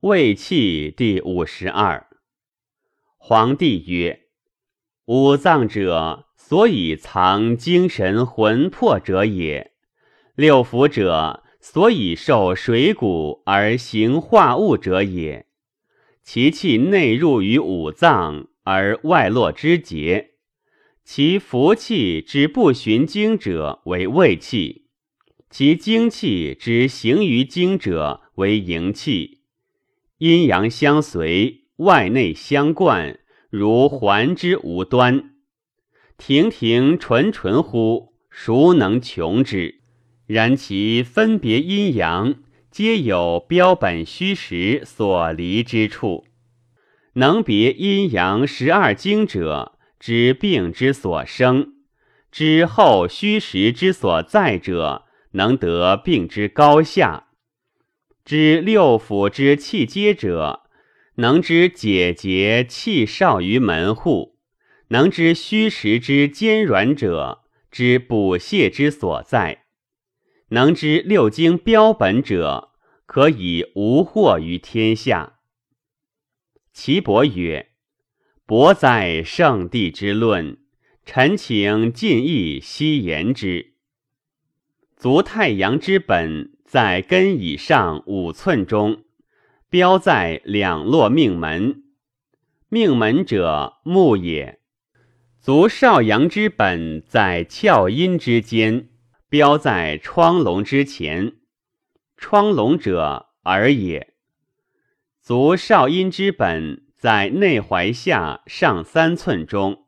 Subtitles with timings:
[0.00, 2.06] 卫气第五十二。
[3.18, 4.28] 皇帝曰
[5.04, 9.72] ：“五脏者，所以藏精神魂魄者也；
[10.34, 15.44] 六腑者，所以受水谷而行化物者也。
[16.22, 20.30] 其气内入于五脏，而外络之结；
[21.04, 24.86] 其福气之不循经者，为胃气；
[25.50, 29.39] 其精气之行于经者，为营气。”
[30.20, 35.30] 阴阳相随，外内相贯，如环之无端。
[36.18, 38.12] 亭亭纯纯乎？
[38.28, 39.80] 孰能穷之？
[40.26, 42.34] 然其分别阴阳，
[42.70, 46.26] 皆有标本虚实所离之处。
[47.14, 51.72] 能别阴阳十二经者，知病之所生；
[52.30, 57.28] 知后虚实之所在者，能得病之高下。
[58.30, 60.62] 知六腑之气结者，
[61.16, 64.36] 能知解结气少于门户；
[64.90, 69.64] 能知虚实之坚软者，知补泻之所在；
[70.50, 72.70] 能知六经标本者，
[73.04, 75.40] 可以无惑于天下。
[76.72, 77.70] 岐伯曰
[78.46, 80.58] ：“伯在圣地之论，
[81.04, 83.72] 臣请尽意悉言之。
[84.96, 89.02] 足太阳之本。”在根以上五寸中，
[89.68, 91.82] 标在两络命门。
[92.68, 94.60] 命门者，木也。
[95.40, 98.88] 足少阳之本在窍阴之间，
[99.28, 101.32] 标在窗笼之前。
[102.16, 104.14] 窗笼者，耳也。
[105.20, 109.86] 足少阴之本在内踝下上三寸中，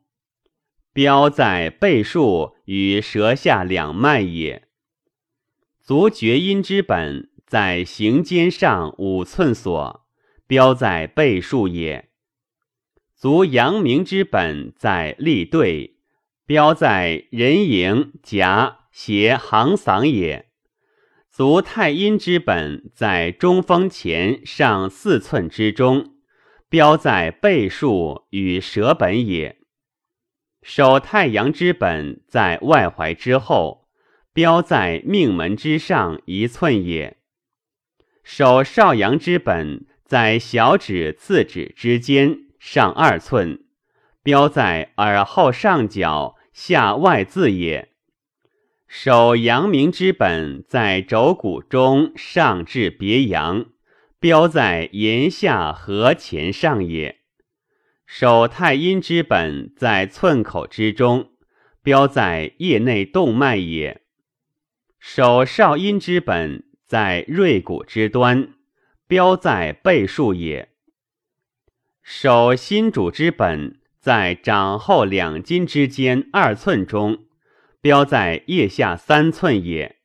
[0.91, 4.67] 标在背数与舌下两脉也。
[5.85, 10.05] 足厥阴之本在行间上五寸所，
[10.47, 12.07] 标在背数也。
[13.17, 15.97] 足阳明之本在立对，
[16.45, 20.51] 标在人迎颊斜行嗓也。
[21.29, 26.13] 足太阴之本在中风前上四寸之中，
[26.69, 29.57] 标在背数与舌本也。
[30.61, 33.82] 手太阳之本在外踝之后。
[34.33, 37.17] 标在命门之上一寸也。
[38.23, 43.63] 手少阳之本在小指次指之间上二寸，
[44.23, 47.89] 标在耳后上角下外眦也。
[48.87, 53.65] 手阳明之本在肘骨中上至别阳，
[54.19, 57.19] 标在言下颌前上也。
[58.05, 61.31] 手太阴之本在寸口之中，
[61.81, 64.02] 标在腋内动脉也。
[65.05, 68.53] 手少阴之本在锐骨之端，
[69.05, 70.69] 标在背数也。
[72.01, 77.25] 手心主之本在掌后两筋之间二寸中，
[77.81, 79.97] 标在腋下三寸也。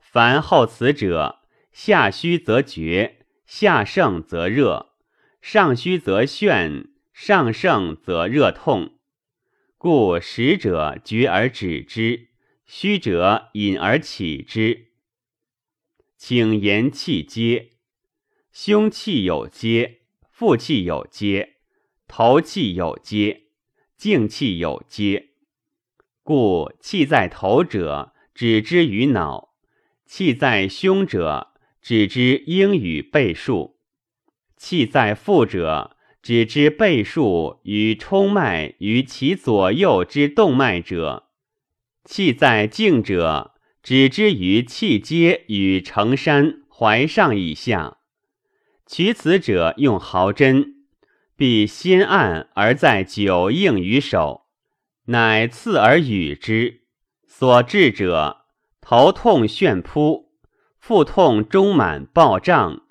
[0.00, 1.38] 凡后此者，
[1.70, 4.88] 下虚则厥，下盛则热；
[5.40, 8.98] 上虚则眩，上盛则热痛。
[9.78, 12.30] 故实者绝而止之。
[12.66, 14.88] 虚者引而起之，
[16.16, 17.70] 请言气接。
[18.50, 20.00] 胸气有接，
[20.32, 21.58] 腹气有接，
[22.08, 23.44] 头气有接，
[23.96, 25.28] 静气有接。
[26.24, 29.54] 故气在头者，指之于脑；
[30.04, 33.76] 气在胸者，指之应与背数；
[34.56, 41.25] 气在腹者，指之背数与冲脉于其左右之动脉者。
[42.06, 47.98] 气在静者，指之于气阶与承山怀上以下。
[48.86, 50.86] 取此者，用毫针，
[51.36, 54.42] 必先按而在久应于手，
[55.06, 56.82] 乃刺而与之。
[57.26, 58.44] 所治者，
[58.80, 60.30] 头痛眩扑，
[60.78, 62.82] 腹痛中满暴胀，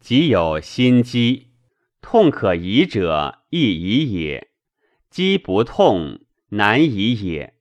[0.00, 1.52] 即有心肌，
[2.02, 4.48] 痛可移者，亦宜也；
[5.08, 6.18] 肌不痛，
[6.48, 7.55] 难移也。